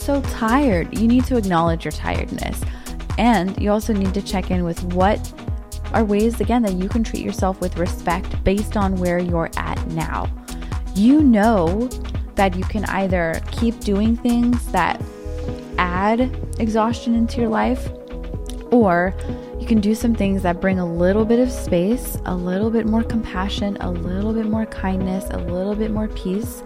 [0.00, 0.98] so tired.
[0.98, 2.60] You need to acknowledge your tiredness.
[3.18, 5.32] And you also need to check in with what
[5.92, 9.84] are ways, again, that you can treat yourself with respect based on where you're at
[9.88, 10.32] now.
[10.94, 11.88] You know
[12.36, 15.02] that you can either keep doing things that
[15.78, 16.20] add
[16.58, 17.90] exhaustion into your life,
[18.70, 19.14] or
[19.58, 22.86] you can do some things that bring a little bit of space, a little bit
[22.86, 26.62] more compassion, a little bit more kindness, a little bit more peace.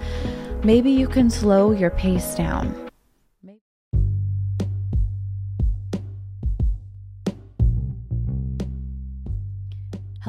[0.63, 2.84] Maybe you can slow your pace down.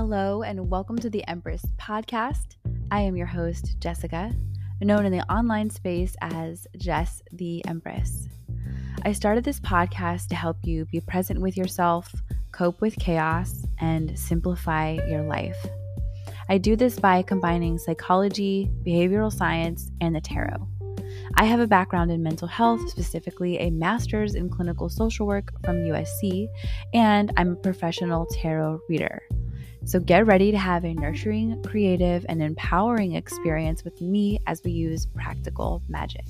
[0.08, 2.58] Hello, and welcome to the Empress Podcast.
[2.92, 4.32] I am your host, Jessica,
[4.80, 8.28] known in the online space as Jess the Empress.
[9.02, 12.14] I started this podcast to help you be present with yourself,
[12.52, 15.58] cope with chaos, and simplify your life.
[16.50, 20.68] I do this by combining psychology, behavioral science, and the tarot.
[21.34, 25.78] I have a background in mental health, specifically a master's in clinical social work from
[25.78, 26.48] USC,
[26.94, 29.24] and I'm a professional tarot reader.
[29.86, 34.72] So get ready to have a nurturing, creative, and empowering experience with me as we
[34.72, 36.26] use practical magic.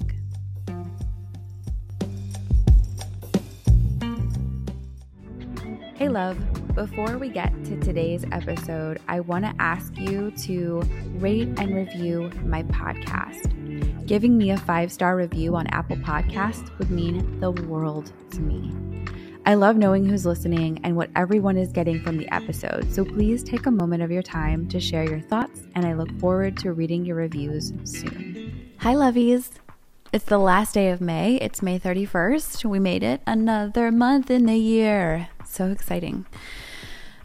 [5.96, 6.38] Hey, love.
[6.76, 10.82] Before we get to today's episode, I want to ask you to
[11.20, 14.06] rate and review my podcast.
[14.06, 18.85] Giving me a five star review on Apple Podcasts would mean the world to me.
[19.48, 23.44] I love knowing who's listening and what everyone is getting from the episode, so please
[23.44, 26.74] take a moment of your time to share your thoughts, and I look forward to
[26.74, 28.72] reading your reviews soon.
[28.80, 29.52] Hi, lovies.
[30.12, 31.36] It's the last day of May.
[31.36, 32.66] It's May 31st.
[32.66, 35.30] We made it another month in the year.
[35.46, 36.26] So exciting.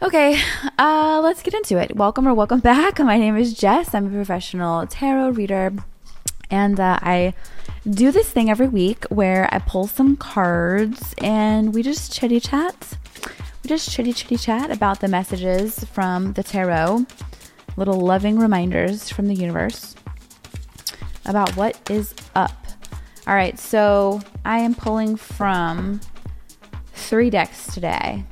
[0.03, 0.39] Okay,
[0.77, 1.95] uh, let's get into it.
[1.95, 2.99] Welcome or welcome back.
[2.99, 3.95] My name is Jess.
[3.95, 5.73] I'm a professional tarot reader,
[6.51, 7.33] and uh, I
[7.89, 12.97] do this thing every week where I pull some cards and we just chitty chat.
[13.63, 17.05] We just chitty chitty chat about the messages from the tarot,
[17.77, 19.95] little loving reminders from the universe
[21.25, 22.51] about what is up.
[23.27, 26.01] All right, so I am pulling from
[26.93, 28.25] three decks today.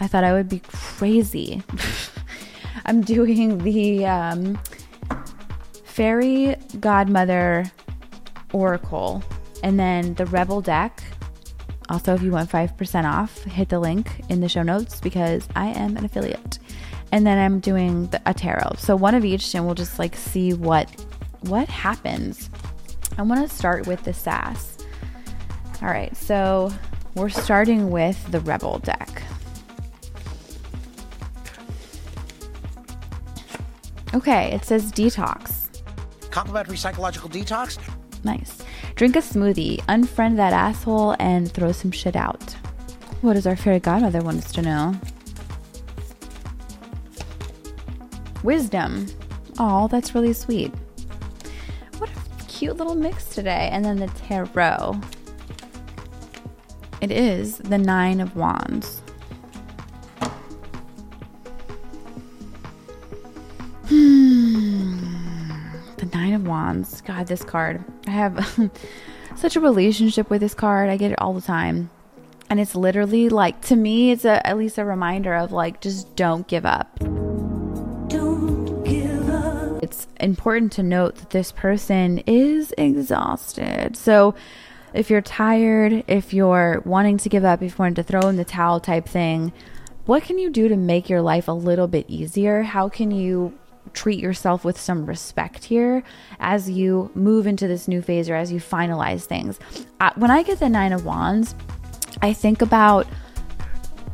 [0.00, 1.62] I thought I would be crazy.
[2.86, 4.58] I'm doing the um,
[5.84, 7.70] Fairy Godmother
[8.56, 9.22] Oracle
[9.62, 11.02] and then the Rebel deck.
[11.88, 15.68] Also, if you want 5% off, hit the link in the show notes because I
[15.68, 16.58] am an affiliate.
[17.12, 18.76] And then I'm doing the, a tarot.
[18.78, 20.90] So one of each and we'll just like see what
[21.42, 22.50] what happens.
[23.18, 24.78] I want to start with the sass.
[25.80, 26.16] All right.
[26.16, 26.72] So
[27.14, 29.22] we're starting with the Rebel deck.
[34.14, 35.68] Okay, it says detox.
[36.30, 37.78] Complimentary psychological detox.
[38.26, 38.58] Nice.
[38.96, 42.56] Drink a smoothie, unfriend that asshole, and throw some shit out.
[43.20, 44.94] What does our fairy godmother want us to know?
[48.42, 49.06] Wisdom.
[49.60, 50.72] Oh, that's really sweet.
[51.98, 53.68] What a cute little mix today.
[53.70, 55.00] And then the tarot.
[57.00, 58.95] It is the Nine of Wands.
[66.76, 67.00] Wands.
[67.02, 67.82] God, this card.
[68.06, 68.70] I have
[69.36, 70.90] such a relationship with this card.
[70.90, 71.90] I get it all the time.
[72.50, 76.14] And it's literally like, to me, it's a, at least a reminder of like, just
[76.16, 76.98] don't give up.
[78.08, 79.82] Don't give up.
[79.82, 83.96] It's important to note that this person is exhausted.
[83.96, 84.34] So,
[84.94, 88.36] if you're tired, if you're wanting to give up, if you want to throw in
[88.36, 89.52] the towel type thing,
[90.06, 92.62] what can you do to make your life a little bit easier?
[92.62, 93.52] How can you
[93.96, 96.04] treat yourself with some respect here
[96.38, 99.58] as you move into this new phase or as you finalize things?
[100.16, 101.54] When I get the Nine of Wands,
[102.22, 103.06] I think about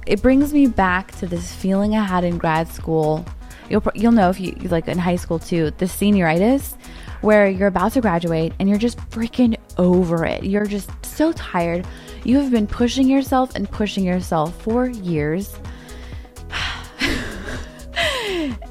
[0.06, 3.25] it brings me back to this feeling I had in grad school.
[3.69, 6.76] You'll you'll know if you like in high school too, the senioritis
[7.20, 10.44] where you're about to graduate and you're just freaking over it.
[10.44, 11.87] You're just so tired.
[12.25, 15.55] You have been pushing yourself and pushing yourself for years.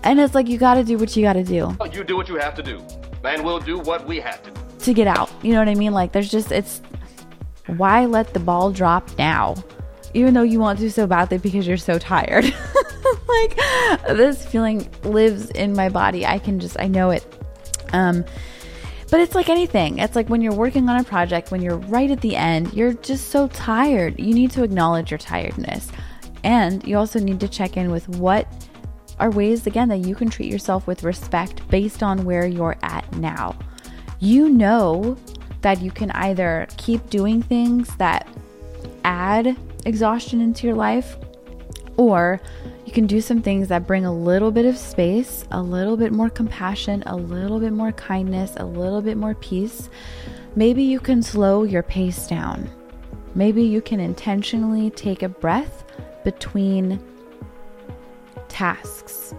[0.04, 1.76] And it's like you got to do what you got to do.
[1.92, 2.86] You do what you have to do,
[3.24, 4.62] and we'll do what we have to do.
[4.80, 5.32] To get out.
[5.44, 5.94] You know what I mean?
[5.94, 6.82] Like there's just it's
[7.68, 9.56] why let the ball drop now?
[10.14, 12.44] Even though you want to so badly because you're so tired.
[13.28, 13.56] like
[14.08, 16.26] this feeling lives in my body.
[16.26, 17.26] I can just I know it
[17.94, 18.26] um,
[19.10, 20.00] but it's like anything.
[20.00, 22.94] It's like when you're working on a project, when you're right at the end, you're
[22.94, 24.20] just so tired.
[24.20, 25.90] You need to acknowledge your tiredness.
[26.44, 28.48] And you also need to check in with what
[29.22, 33.10] are ways, again, that you can treat yourself with respect based on where you're at
[33.14, 33.56] now.
[34.20, 35.16] You know
[35.62, 38.28] that you can either keep doing things that
[39.06, 41.18] add exhaustion into your life,
[41.98, 42.42] or
[42.86, 46.12] you can do some things that bring a little bit of space, a little bit
[46.12, 49.90] more compassion, a little bit more kindness, a little bit more peace.
[50.56, 52.70] Maybe you can slow your pace down.
[53.36, 55.86] Maybe you can intentionally take a breath
[56.24, 57.00] between
[58.52, 59.34] tasks.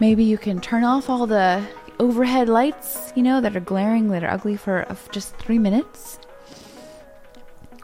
[0.00, 1.64] Maybe you can turn off all the
[1.98, 6.18] overhead lights, you know, that are glaring, that are ugly for just three minutes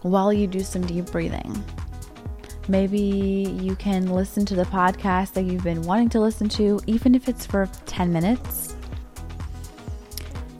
[0.02, 1.64] while you do some deep breathing.
[2.68, 3.00] Maybe
[3.60, 7.28] you can listen to the podcast that you've been wanting to listen to, even if
[7.28, 8.76] it's for 10 minutes.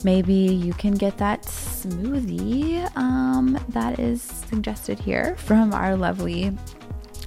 [0.03, 6.57] Maybe you can get that smoothie um, that is suggested here from our lovely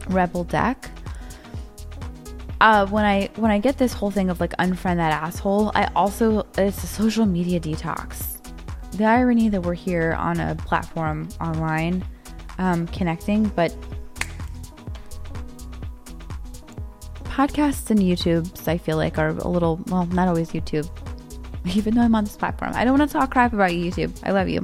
[0.09, 0.91] Rebel deck.
[2.61, 5.91] Uh, when I when I get this whole thing of like unfriend that asshole, I
[5.95, 8.39] also it's a social media detox.
[8.93, 12.03] The irony that we're here on a platform online,
[12.59, 13.77] um, connecting, but
[17.25, 20.89] podcasts and YouTubes, I feel like, are a little well, not always YouTube.
[21.77, 24.19] Even though I'm on this platform, I don't want to talk crap about YouTube.
[24.23, 24.63] I love you,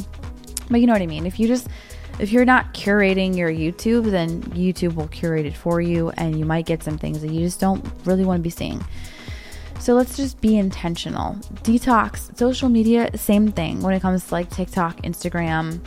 [0.71, 1.27] but you know what I mean.
[1.27, 1.69] If you just
[2.19, 6.45] if you're not curating your YouTube, then YouTube will curate it for you, and you
[6.45, 8.85] might get some things that you just don't really want to be seeing.
[9.79, 11.35] So let's just be intentional.
[11.65, 15.81] Detox, social media, same thing when it comes to like TikTok, Instagram,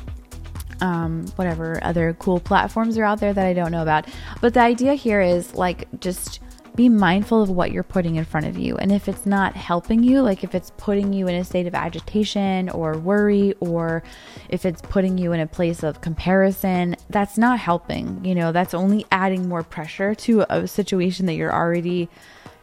[0.82, 4.08] um, whatever other cool platforms are out there that I don't know about.
[4.42, 6.42] But the idea here is like just
[6.76, 8.76] be mindful of what you're putting in front of you.
[8.78, 11.76] And if it's not helping you, like if it's putting you in a state of
[11.76, 14.04] agitation or worry, or
[14.50, 18.24] if it's putting you in a place of comparison, that's not helping.
[18.26, 22.10] You know, that's only adding more pressure to a situation that you're already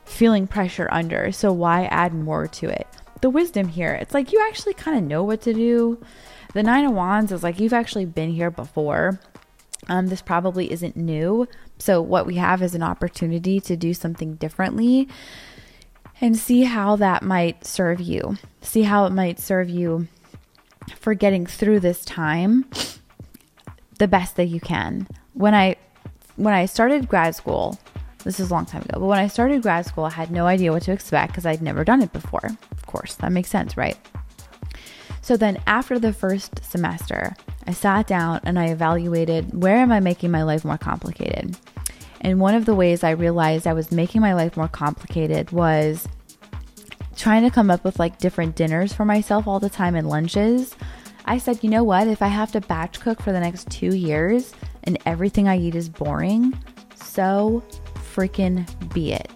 [0.04, 1.32] feeling pressure under.
[1.32, 2.86] So why add more to it?
[3.20, 6.04] The wisdom here, it's like you actually kind of know what to do.
[6.54, 9.20] The Nine of Wands is like you've actually been here before.
[9.88, 11.48] Um, this probably isn't new.
[11.82, 15.08] So, what we have is an opportunity to do something differently
[16.20, 18.36] and see how that might serve you.
[18.60, 20.06] See how it might serve you
[20.94, 22.66] for getting through this time
[23.98, 25.08] the best that you can.
[25.32, 25.74] When I
[26.36, 27.76] when I started grad school,
[28.22, 30.46] this is a long time ago, but when I started grad school, I had no
[30.46, 32.48] idea what to expect because I'd never done it before.
[32.70, 33.98] Of course, that makes sense, right?
[35.20, 37.34] So then after the first semester,
[37.66, 41.56] I sat down and I evaluated where am I making my life more complicated?
[42.22, 46.08] And one of the ways I realized I was making my life more complicated was
[47.16, 50.74] trying to come up with like different dinners for myself all the time and lunches.
[51.24, 52.06] I said, you know what?
[52.06, 54.52] If I have to batch cook for the next two years
[54.84, 56.56] and everything I eat is boring,
[56.94, 57.62] so
[58.14, 59.30] freaking be it.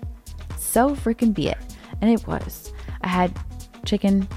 [0.56, 1.58] So freaking be it.
[2.00, 2.72] And it was.
[3.02, 3.36] I had
[3.84, 4.28] chicken,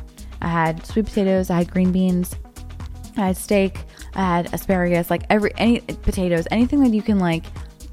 [0.41, 2.35] I had sweet potatoes, I had green beans,
[3.17, 3.79] I had steak,
[4.15, 7.45] I had asparagus, like every any potatoes, anything that you can like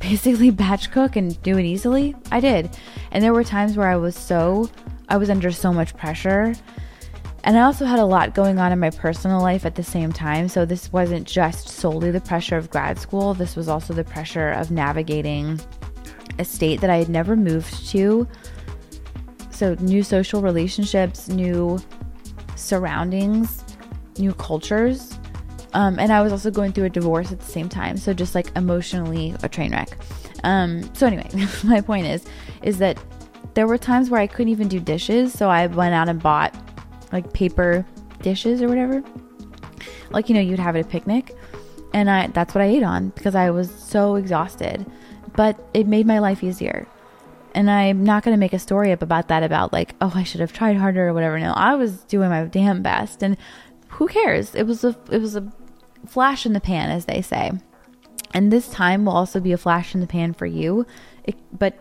[0.09, 2.15] basically batch cook and do it easily.
[2.31, 2.71] I did.
[3.11, 4.71] And there were times where I was so
[5.09, 6.55] I was under so much pressure.
[7.45, 10.13] And I also had a lot going on in my personal life at the same
[10.13, 10.49] time.
[10.49, 14.51] So this wasn't just solely the pressure of grad school, this was also the pressure
[14.51, 15.61] of navigating
[16.39, 18.29] a state that I had never moved to.
[19.51, 21.79] So, new social relationships, new
[22.57, 23.65] surroundings,
[24.19, 25.16] new cultures.
[25.77, 27.99] Um, and I was also going through a divorce at the same time.
[27.99, 29.99] So just like emotionally a train wreck.
[30.43, 31.29] Um, so anyway,
[31.65, 32.25] my point is,
[32.63, 32.99] is that
[33.53, 35.35] there were times where I couldn't even do dishes.
[35.35, 36.55] So I went out and bought
[37.13, 37.85] like paper
[38.23, 39.05] dishes or whatever.
[40.11, 41.37] Like, you know, you'd have at a picnic.
[41.93, 44.91] And I, that's what I ate on because I was so exhausted.
[45.35, 46.87] But it made my life easier
[47.55, 50.23] and I'm not going to make a story up about that about like, oh, I
[50.23, 51.39] should have tried harder or whatever.
[51.39, 53.37] No, I was doing my damn best and
[53.89, 54.55] who cares?
[54.55, 55.53] It was a it was a
[56.07, 57.53] flash in the pan as they say.
[58.33, 60.87] And this time will also be a flash in the pan for you.
[61.25, 61.79] It, but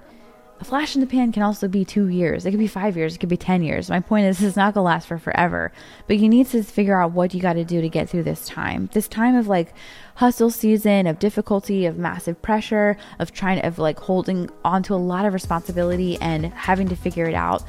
[0.62, 2.46] a flash in the pan can also be two years.
[2.46, 3.16] It could be five years.
[3.16, 3.90] It could be 10 years.
[3.90, 5.74] My point is, it's not going to last for forever.
[6.08, 8.48] But you need to figure out what you got to do to get through this
[8.48, 8.90] time.
[8.94, 9.74] This time of like
[10.16, 14.98] hustle season, of difficulty, of massive pressure, of trying to, of like holding onto a
[14.98, 17.64] lot of responsibility and having to figure it out.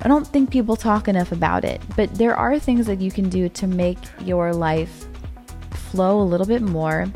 [0.00, 3.28] I don't think people talk enough about it, but there are things that you can
[3.28, 5.06] do to make your life
[5.90, 7.06] flow a little bit more.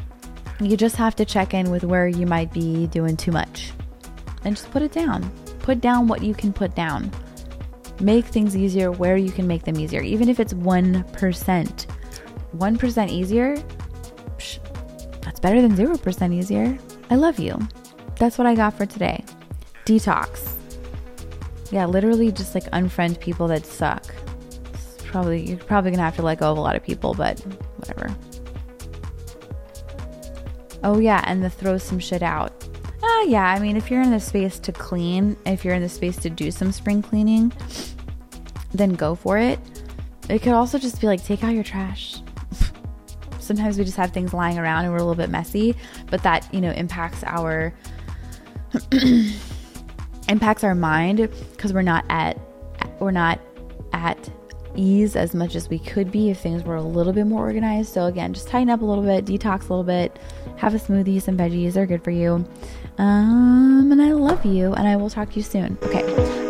[0.60, 3.72] You just have to check in with where you might be doing too much
[4.44, 5.30] and just put it down.
[5.60, 7.10] Put down what you can put down.
[8.00, 11.86] Make things easier where you can make them easier, even if it's 1%.
[12.56, 13.56] 1% easier,
[14.36, 16.78] psh, that's better than 0% easier.
[17.10, 17.58] I love you.
[18.16, 19.24] That's what I got for today.
[19.86, 20.52] Detox.
[21.70, 24.14] Yeah, literally just like unfriend people that suck.
[25.04, 27.40] probably you're probably gonna have to let go of a lot of people, but
[27.78, 28.14] whatever.
[30.84, 32.52] Oh yeah, and the throw some shit out.
[33.02, 35.88] Uh, yeah, I mean, if you're in the space to clean, if you're in the
[35.88, 37.52] space to do some spring cleaning,
[38.72, 39.58] then go for it.
[40.28, 42.20] It could also just be like, take out your trash.
[43.40, 45.74] Sometimes we just have things lying around and we're a little bit messy,
[46.10, 47.74] but that, you know, impacts our
[50.28, 52.38] impacts our mind because we're not at
[53.00, 53.38] we're not
[53.92, 54.30] at
[54.76, 57.92] ease as much as we could be if things were a little bit more organized.
[57.92, 60.18] So again, just tighten up a little bit, detox a little bit,
[60.56, 62.46] have a smoothie, some veggies, they're good for you.
[62.98, 65.78] Um, and I love you, and I will talk to you soon.
[65.82, 66.41] Okay.